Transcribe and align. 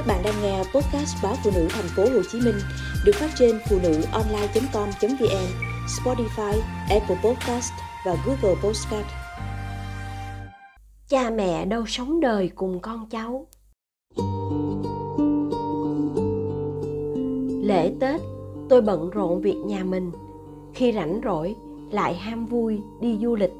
Các 0.00 0.06
bạn 0.06 0.22
đang 0.24 0.42
nghe 0.42 0.58
podcast 0.58 1.16
báo 1.22 1.34
phụ 1.44 1.50
nữ 1.54 1.66
thành 1.70 1.84
phố 1.96 2.02
Hồ 2.02 2.22
Chí 2.32 2.40
Minh 2.40 2.54
được 3.04 3.12
phát 3.14 3.30
trên 3.38 3.58
phụ 3.70 3.78
nữ 3.82 4.02
online.com.vn, 4.12 5.46
Spotify, 5.86 6.60
Apple 6.90 7.16
Podcast 7.24 7.72
và 8.06 8.16
Google 8.26 8.60
Podcast. 8.62 9.06
Cha 11.08 11.30
mẹ 11.30 11.64
đâu 11.64 11.86
sống 11.86 12.20
đời 12.20 12.50
cùng 12.54 12.80
con 12.80 13.06
cháu. 13.10 13.46
Lễ 17.62 17.92
Tết, 18.00 18.20
tôi 18.68 18.80
bận 18.80 19.10
rộn 19.10 19.40
việc 19.40 19.56
nhà 19.66 19.84
mình. 19.84 20.10
Khi 20.74 20.92
rảnh 20.92 21.20
rỗi, 21.24 21.54
lại 21.90 22.14
ham 22.14 22.46
vui 22.46 22.80
đi 23.00 23.18
du 23.22 23.36
lịch. 23.36 23.52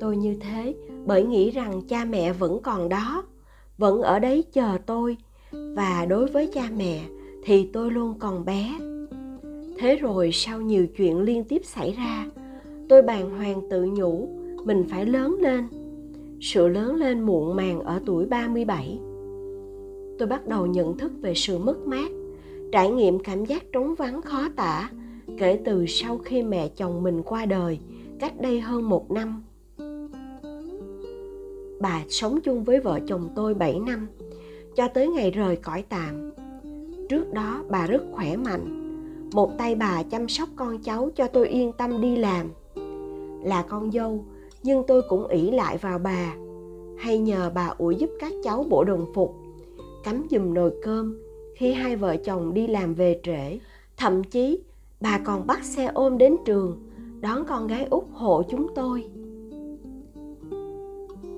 Tôi 0.00 0.16
như 0.16 0.36
thế 0.40 0.74
bởi 1.06 1.24
nghĩ 1.24 1.50
rằng 1.50 1.82
cha 1.88 2.04
mẹ 2.04 2.32
vẫn 2.32 2.62
còn 2.62 2.88
đó, 2.88 3.24
vẫn 3.78 4.02
ở 4.02 4.18
đấy 4.18 4.44
chờ 4.52 4.78
tôi 4.86 5.16
và 5.78 6.06
đối 6.08 6.26
với 6.26 6.46
cha 6.46 6.68
mẹ, 6.76 7.00
thì 7.42 7.68
tôi 7.72 7.90
luôn 7.90 8.14
còn 8.18 8.44
bé. 8.44 8.78
Thế 9.78 9.96
rồi 9.96 10.30
sau 10.32 10.60
nhiều 10.60 10.86
chuyện 10.86 11.20
liên 11.20 11.44
tiếp 11.44 11.62
xảy 11.64 11.92
ra, 11.92 12.26
tôi 12.88 13.02
bàng 13.02 13.30
hoàng 13.30 13.60
tự 13.70 13.84
nhủ, 13.84 14.28
mình 14.64 14.84
phải 14.90 15.06
lớn 15.06 15.36
lên. 15.40 15.68
Sự 16.40 16.68
lớn 16.68 16.94
lên 16.94 17.20
muộn 17.20 17.56
màng 17.56 17.80
ở 17.80 18.00
tuổi 18.06 18.26
37 18.26 18.98
tôi 20.18 20.28
bắt 20.28 20.48
đầu 20.48 20.66
nhận 20.66 20.98
thức 20.98 21.12
về 21.20 21.34
sự 21.34 21.58
mất 21.58 21.86
mát, 21.86 22.10
trải 22.72 22.90
nghiệm 22.90 23.18
cảm 23.18 23.44
giác 23.44 23.72
trống 23.72 23.94
vắng 23.94 24.22
khó 24.22 24.48
tả, 24.56 24.90
kể 25.38 25.60
từ 25.64 25.86
sau 25.86 26.18
khi 26.18 26.42
mẹ 26.42 26.68
chồng 26.68 27.02
mình 27.02 27.22
qua 27.22 27.46
đời 27.46 27.78
cách 28.20 28.40
đây 28.40 28.60
hơn 28.60 28.88
một 28.88 29.10
năm. 29.10 29.42
Bà 31.80 32.04
sống 32.08 32.40
chung 32.40 32.64
với 32.64 32.80
vợ 32.80 33.00
chồng 33.06 33.28
tôi 33.34 33.54
7 33.54 33.78
năm 33.78 34.06
cho 34.78 34.88
tới 34.88 35.08
ngày 35.08 35.30
rời 35.30 35.56
cõi 35.56 35.84
tạm. 35.88 36.30
Trước 37.08 37.32
đó 37.32 37.62
bà 37.68 37.86
rất 37.86 38.02
khỏe 38.12 38.36
mạnh. 38.36 38.84
Một 39.32 39.58
tay 39.58 39.74
bà 39.74 40.02
chăm 40.02 40.28
sóc 40.28 40.48
con 40.56 40.78
cháu 40.78 41.10
cho 41.16 41.26
tôi 41.26 41.48
yên 41.48 41.72
tâm 41.72 42.00
đi 42.00 42.16
làm. 42.16 42.46
Là 43.44 43.62
con 43.68 43.92
dâu, 43.92 44.24
nhưng 44.62 44.82
tôi 44.86 45.02
cũng 45.08 45.26
ỷ 45.26 45.50
lại 45.50 45.78
vào 45.78 45.98
bà. 45.98 46.34
Hay 46.98 47.18
nhờ 47.18 47.50
bà 47.54 47.74
ủi 47.78 47.94
giúp 47.94 48.10
các 48.20 48.32
cháu 48.44 48.66
bộ 48.68 48.84
đồng 48.84 49.06
phục, 49.14 49.34
cắm 50.04 50.26
giùm 50.30 50.54
nồi 50.54 50.72
cơm 50.82 51.18
khi 51.56 51.72
hai 51.72 51.96
vợ 51.96 52.16
chồng 52.16 52.54
đi 52.54 52.66
làm 52.66 52.94
về 52.94 53.20
trễ. 53.22 53.58
Thậm 53.96 54.24
chí, 54.24 54.60
bà 55.00 55.18
còn 55.24 55.46
bắt 55.46 55.64
xe 55.64 55.86
ôm 55.94 56.18
đến 56.18 56.36
trường, 56.44 56.82
đón 57.20 57.44
con 57.44 57.66
gái 57.66 57.86
út 57.90 58.04
hộ 58.12 58.42
chúng 58.50 58.66
tôi. 58.74 59.04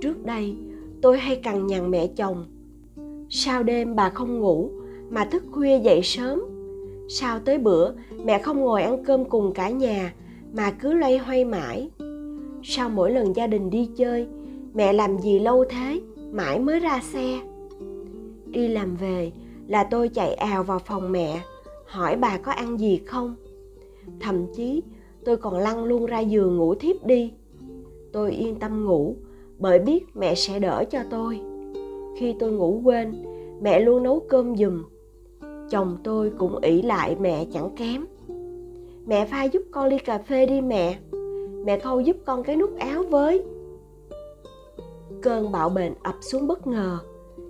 Trước 0.01 0.25
đây, 0.25 0.57
tôi 1.03 1.19
hay 1.19 1.37
cằn 1.37 1.67
nhằn 1.67 1.91
mẹ 1.91 2.07
chồng 2.07 2.47
sao 3.31 3.63
đêm 3.63 3.97
bà 3.97 4.11
không 4.11 4.41
ngủ, 4.41 4.71
mà 5.11 5.25
thức 5.25 5.43
khuya 5.53 5.79
dậy 5.79 6.01
sớm. 6.03 6.43
Sao 7.09 7.41
tới 7.41 7.59
bữa, 7.59 7.93
mẹ 8.25 8.39
không 8.39 8.61
ngồi 8.61 8.83
ăn 8.83 9.05
cơm 9.05 9.25
cùng 9.25 9.53
cả 9.53 9.71
nhà, 9.71 10.15
mà 10.53 10.71
cứ 10.71 10.93
loay 10.93 11.19
hoay 11.19 11.45
mãi. 11.45 11.91
Sao 12.63 12.89
mỗi 12.89 13.11
lần 13.11 13.37
gia 13.37 13.47
đình 13.47 13.71
đi 13.71 13.91
chơi, 13.97 14.27
mẹ 14.75 14.93
làm 14.93 15.19
gì 15.19 15.39
lâu 15.39 15.65
thế, 15.71 16.01
mãi 16.33 16.59
mới 16.59 16.81
ra 16.81 17.01
xe. 17.13 17.41
Đi 18.47 18.69
làm 18.69 18.97
về 18.97 19.33
là 19.69 19.85
tôi 19.85 20.09
chạy 20.09 20.35
ào 20.35 20.63
vào 20.63 20.79
phòng 20.79 21.13
mẹ, 21.13 21.41
hỏi 21.87 22.17
bà 22.17 22.39
có 22.39 22.53
ăn 22.53 22.81
gì 22.81 23.01
không. 23.07 23.35
Thậm 24.21 24.47
chí, 24.55 24.83
tôi 25.25 25.37
còn 25.37 25.59
lăn 25.59 25.85
luôn 25.85 26.07
ra 26.07 26.21
giường 26.21 26.57
ngủ 26.57 26.75
thiếp 26.75 27.07
đi. 27.07 27.33
Tôi 28.13 28.33
yên 28.33 28.55
tâm 28.55 28.85
ngủ, 28.85 29.17
bởi 29.59 29.79
biết 29.79 30.05
mẹ 30.15 30.35
sẽ 30.35 30.59
đỡ 30.59 30.85
cho 30.91 30.99
tôi 31.11 31.41
khi 32.17 32.35
tôi 32.39 32.53
ngủ 32.53 32.81
quên, 32.85 33.13
mẹ 33.63 33.81
luôn 33.81 34.03
nấu 34.03 34.21
cơm 34.29 34.57
giùm. 34.57 34.85
Chồng 35.71 35.97
tôi 36.05 36.33
cũng 36.39 36.59
ỷ 36.59 36.83
lại 36.83 37.17
mẹ 37.21 37.47
chẳng 37.53 37.71
kém. 37.77 38.07
Mẹ 39.07 39.27
pha 39.27 39.45
giúp 39.45 39.63
con 39.71 39.89
ly 39.89 39.99
cà 39.99 40.19
phê 40.19 40.47
đi 40.47 40.61
mẹ. 40.61 40.99
Mẹ 41.65 41.79
khâu 41.79 42.01
giúp 42.01 42.17
con 42.25 42.43
cái 42.43 42.57
nút 42.57 42.79
áo 42.79 43.03
với. 43.03 43.43
Cơn 45.23 45.53
bạo 45.53 45.69
bệnh 45.69 45.95
ập 46.03 46.15
xuống 46.21 46.47
bất 46.47 46.67
ngờ. 46.67 46.99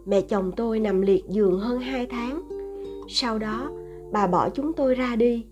Mẹ 0.07 0.21
chồng 0.21 0.53
tôi 0.57 0.81
nằm 0.81 1.01
liệt 1.01 1.25
giường 1.29 1.59
hơn 1.59 1.79
hai 1.79 2.07
tháng. 2.07 2.43
Sau 3.09 3.39
đó, 3.39 3.71
bà 4.13 4.27
bỏ 4.27 4.49
chúng 4.49 4.73
tôi 4.73 4.95
ra 4.95 5.17
đi. 5.17 5.47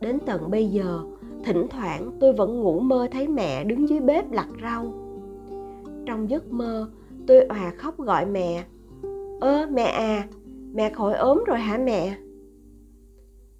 Đến 0.00 0.18
tận 0.26 0.50
bây 0.50 0.66
giờ, 0.66 1.00
thỉnh 1.44 1.66
thoảng 1.70 2.10
tôi 2.20 2.32
vẫn 2.32 2.60
ngủ 2.60 2.80
mơ 2.80 3.08
thấy 3.12 3.28
mẹ 3.28 3.64
đứng 3.64 3.88
dưới 3.88 4.00
bếp 4.00 4.32
lặt 4.32 4.48
rau. 4.62 4.92
Trong 6.06 6.30
giấc 6.30 6.52
mơ 6.52 6.90
tôi 7.28 7.44
òa 7.44 7.72
khóc 7.78 7.98
gọi 7.98 8.26
mẹ. 8.26 8.64
Ơ, 9.40 9.66
mẹ 9.72 9.82
à 9.82 10.28
mẹ 10.74 10.90
khỏi 10.90 11.14
ốm 11.14 11.44
rồi 11.46 11.58
hả 11.58 11.78
mẹ? 11.78 12.16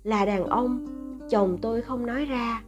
Là 0.05 0.25
đàn 0.25 0.45
ông, 0.45 0.87
chồng 1.31 1.59
tôi 1.63 1.83
không 1.83 2.07
nói 2.07 2.25
ra, 2.25 2.63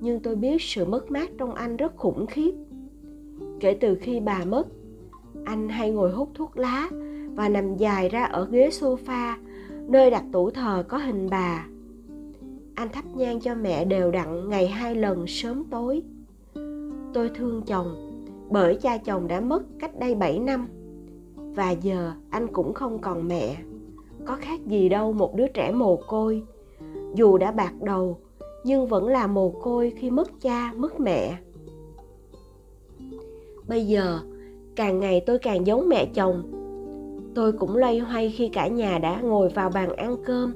nhưng 0.00 0.20
tôi 0.20 0.36
biết 0.36 0.62
sự 0.62 0.84
mất 0.84 1.10
mát 1.10 1.30
trong 1.38 1.54
anh 1.54 1.76
rất 1.76 1.96
khủng 1.96 2.26
khiếp. 2.26 2.54
Kể 3.60 3.78
từ 3.80 3.94
khi 4.00 4.20
bà 4.20 4.44
mất, 4.44 4.66
anh 5.44 5.68
hay 5.68 5.90
ngồi 5.90 6.12
hút 6.12 6.30
thuốc 6.34 6.56
lá 6.56 6.88
và 7.34 7.48
nằm 7.48 7.76
dài 7.76 8.08
ra 8.08 8.24
ở 8.24 8.48
ghế 8.50 8.68
sofa, 8.68 9.34
nơi 9.88 10.10
đặt 10.10 10.24
tủ 10.32 10.50
thờ 10.50 10.84
có 10.88 10.98
hình 10.98 11.28
bà. 11.30 11.66
Anh 12.74 12.88
thắp 12.92 13.04
nhang 13.14 13.40
cho 13.40 13.54
mẹ 13.54 13.84
đều 13.84 14.10
đặn 14.10 14.48
ngày 14.48 14.68
hai 14.68 14.94
lần 14.94 15.26
sớm 15.26 15.64
tối. 15.70 16.02
Tôi 17.14 17.30
thương 17.34 17.62
chồng 17.66 18.07
bởi 18.50 18.74
cha 18.74 18.98
chồng 18.98 19.28
đã 19.28 19.40
mất 19.40 19.62
cách 19.78 19.98
đây 19.98 20.14
7 20.14 20.38
năm. 20.38 20.68
Và 21.36 21.70
giờ 21.70 22.12
anh 22.30 22.46
cũng 22.52 22.74
không 22.74 22.98
còn 22.98 23.28
mẹ. 23.28 23.56
Có 24.24 24.36
khác 24.40 24.60
gì 24.66 24.88
đâu 24.88 25.12
một 25.12 25.36
đứa 25.36 25.46
trẻ 25.46 25.72
mồ 25.72 25.96
côi. 25.96 26.42
Dù 27.14 27.38
đã 27.38 27.52
bạc 27.52 27.72
đầu, 27.82 28.18
nhưng 28.64 28.86
vẫn 28.86 29.08
là 29.08 29.26
mồ 29.26 29.50
côi 29.50 29.92
khi 29.96 30.10
mất 30.10 30.40
cha, 30.40 30.72
mất 30.76 31.00
mẹ. 31.00 31.38
Bây 33.68 33.86
giờ, 33.86 34.18
càng 34.76 35.00
ngày 35.00 35.22
tôi 35.26 35.38
càng 35.38 35.66
giống 35.66 35.88
mẹ 35.88 36.06
chồng. 36.14 36.42
Tôi 37.34 37.52
cũng 37.52 37.76
loay 37.76 37.98
hoay 37.98 38.30
khi 38.30 38.48
cả 38.48 38.68
nhà 38.68 38.98
đã 38.98 39.20
ngồi 39.20 39.48
vào 39.48 39.70
bàn 39.70 39.96
ăn 39.96 40.16
cơm. 40.24 40.54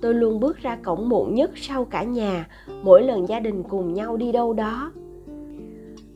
Tôi 0.00 0.14
luôn 0.14 0.40
bước 0.40 0.56
ra 0.56 0.76
cổng 0.76 1.08
muộn 1.08 1.34
nhất 1.34 1.50
sau 1.54 1.84
cả 1.84 2.02
nhà, 2.02 2.48
mỗi 2.82 3.02
lần 3.02 3.28
gia 3.28 3.40
đình 3.40 3.62
cùng 3.62 3.94
nhau 3.94 4.16
đi 4.16 4.32
đâu 4.32 4.52
đó 4.52 4.92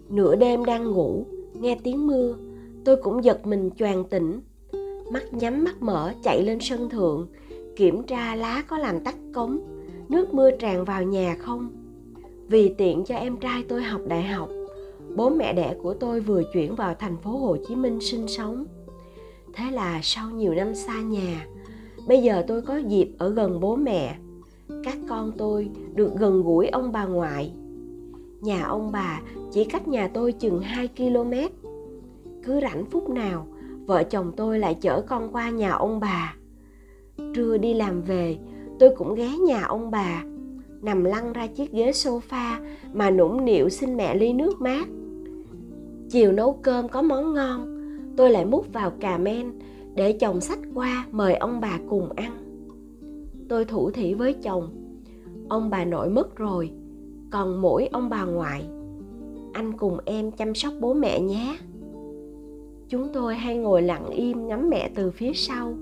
nửa 0.08 0.36
đêm 0.36 0.64
đang 0.64 0.90
ngủ, 0.90 1.26
nghe 1.60 1.78
tiếng 1.84 2.06
mưa, 2.06 2.34
tôi 2.84 2.96
cũng 2.96 3.24
giật 3.24 3.46
mình 3.46 3.70
choàng 3.78 4.04
tỉnh. 4.04 4.40
Mắt 5.12 5.32
nhắm 5.32 5.64
mắt 5.64 5.82
mở, 5.82 6.12
chạy 6.22 6.42
lên 6.42 6.58
sân 6.60 6.88
thượng, 6.88 7.28
kiểm 7.76 8.02
tra 8.02 8.34
lá 8.34 8.62
có 8.68 8.78
làm 8.78 9.00
tắt 9.00 9.16
cống, 9.34 9.58
nước 10.08 10.34
mưa 10.34 10.50
tràn 10.50 10.84
vào 10.84 11.02
nhà 11.02 11.36
không. 11.38 11.68
Vì 12.48 12.74
tiện 12.78 13.04
cho 13.04 13.14
em 13.14 13.36
trai 13.36 13.64
tôi 13.68 13.82
học 13.82 14.00
đại 14.08 14.22
học, 14.22 14.48
bố 15.16 15.30
mẹ 15.30 15.52
đẻ 15.52 15.76
của 15.82 15.94
tôi 15.94 16.20
vừa 16.20 16.42
chuyển 16.52 16.74
vào 16.74 16.94
thành 16.94 17.16
phố 17.16 17.30
hồ 17.30 17.56
chí 17.68 17.74
minh 17.76 17.98
sinh 18.00 18.28
sống. 18.28 18.66
Thế 19.54 19.70
là 19.70 20.00
sau 20.02 20.30
nhiều 20.30 20.54
năm 20.54 20.74
xa 20.74 21.00
nhà, 21.00 21.46
bây 22.08 22.22
giờ 22.22 22.44
tôi 22.48 22.62
có 22.62 22.76
dịp 22.76 23.08
ở 23.18 23.28
gần 23.28 23.60
bố 23.60 23.76
mẹ. 23.76 24.16
Các 24.84 24.96
con 25.08 25.32
tôi 25.38 25.68
được 25.94 26.12
gần 26.18 26.42
gũi 26.42 26.68
ông 26.68 26.92
bà 26.92 27.04
ngoại 27.04 27.52
nhà 28.40 28.64
ông 28.64 28.92
bà 28.92 29.20
chỉ 29.52 29.64
cách 29.64 29.88
nhà 29.88 30.08
tôi 30.14 30.32
chừng 30.32 30.60
2 30.60 30.88
km 30.88 31.32
cứ 32.46 32.60
rảnh 32.60 32.84
phút 32.84 33.10
nào, 33.10 33.46
vợ 33.86 34.02
chồng 34.02 34.32
tôi 34.36 34.58
lại 34.58 34.74
chở 34.74 35.02
con 35.08 35.32
qua 35.32 35.50
nhà 35.50 35.70
ông 35.70 36.00
bà. 36.00 36.34
Trưa 37.34 37.58
đi 37.58 37.74
làm 37.74 38.02
về, 38.02 38.38
tôi 38.78 38.90
cũng 38.96 39.14
ghé 39.14 39.28
nhà 39.46 39.62
ông 39.62 39.90
bà. 39.90 40.22
Nằm 40.82 41.04
lăn 41.04 41.32
ra 41.32 41.46
chiếc 41.46 41.72
ghế 41.72 41.90
sofa 41.90 42.56
mà 42.92 43.10
nũng 43.10 43.44
nịu 43.44 43.68
xin 43.68 43.96
mẹ 43.96 44.14
ly 44.14 44.32
nước 44.32 44.60
mát. 44.60 44.88
Chiều 46.10 46.32
nấu 46.32 46.58
cơm 46.62 46.88
có 46.88 47.02
món 47.02 47.34
ngon, 47.34 47.76
tôi 48.16 48.30
lại 48.30 48.44
múc 48.44 48.72
vào 48.72 48.90
cà 48.90 49.18
men 49.18 49.52
để 49.94 50.12
chồng 50.12 50.40
sách 50.40 50.58
qua 50.74 51.06
mời 51.10 51.34
ông 51.34 51.60
bà 51.60 51.78
cùng 51.88 52.12
ăn. 52.16 52.32
Tôi 53.48 53.64
thủ 53.64 53.90
thỉ 53.90 54.14
với 54.14 54.34
chồng. 54.34 54.68
Ông 55.48 55.70
bà 55.70 55.84
nội 55.84 56.10
mất 56.10 56.36
rồi 56.36 56.70
còn 57.30 57.62
mỗi 57.62 57.88
ông 57.92 58.08
bà 58.08 58.24
ngoại, 58.24 58.66
anh 59.52 59.72
cùng 59.78 59.98
em 60.04 60.32
chăm 60.32 60.54
sóc 60.54 60.72
bố 60.80 60.94
mẹ 60.94 61.20
nhé. 61.20 61.58
Chúng 62.88 63.12
tôi 63.12 63.34
hay 63.34 63.56
ngồi 63.56 63.82
lặng 63.82 64.10
im 64.10 64.48
ngắm 64.48 64.70
mẹ 64.70 64.90
từ 64.94 65.10
phía 65.10 65.32
sau, 65.34 65.74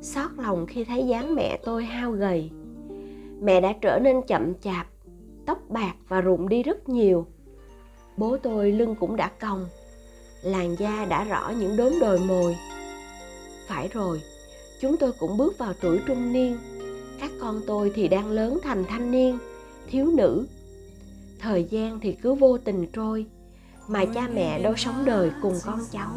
xót 0.00 0.30
lòng 0.36 0.66
khi 0.66 0.84
thấy 0.84 1.06
dáng 1.06 1.34
mẹ 1.34 1.58
tôi 1.64 1.84
hao 1.84 2.12
gầy. 2.12 2.50
Mẹ 3.40 3.60
đã 3.60 3.74
trở 3.80 3.98
nên 4.02 4.22
chậm 4.26 4.54
chạp, 4.60 4.86
tóc 5.46 5.58
bạc 5.68 5.94
và 6.08 6.20
rụng 6.20 6.48
đi 6.48 6.62
rất 6.62 6.88
nhiều. 6.88 7.26
Bố 8.16 8.36
tôi 8.36 8.72
lưng 8.72 8.94
cũng 9.00 9.16
đã 9.16 9.30
cong 9.40 9.66
làn 10.42 10.76
da 10.78 11.04
đã 11.04 11.24
rõ 11.24 11.52
những 11.58 11.76
đốm 11.76 11.92
đồi 12.00 12.18
mồi. 12.18 12.56
Phải 13.68 13.88
rồi, 13.88 14.20
chúng 14.80 14.96
tôi 14.96 15.12
cũng 15.18 15.36
bước 15.36 15.58
vào 15.58 15.72
tuổi 15.80 16.00
trung 16.06 16.32
niên. 16.32 16.56
Các 17.20 17.30
con 17.40 17.60
tôi 17.66 17.92
thì 17.94 18.08
đang 18.08 18.30
lớn 18.30 18.58
thành 18.62 18.84
thanh 18.88 19.10
niên, 19.10 19.38
thiếu 19.90 20.06
nữ 20.06 20.46
thời 21.38 21.64
gian 21.64 22.00
thì 22.00 22.12
cứ 22.22 22.34
vô 22.34 22.58
tình 22.58 22.86
trôi, 22.92 23.26
mà 23.88 24.04
cha 24.14 24.28
mẹ 24.34 24.62
đâu 24.62 24.76
sống 24.76 25.04
đời 25.04 25.30
cùng 25.42 25.54
con 25.64 25.80
cháu. 25.92 26.10